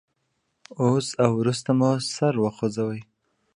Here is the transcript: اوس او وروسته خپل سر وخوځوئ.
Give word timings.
اوس 0.83 1.07
او 1.23 1.31
وروسته 1.41 1.69
خپل 1.75 1.93
سر 2.15 2.33
وخوځوئ. 2.43 3.01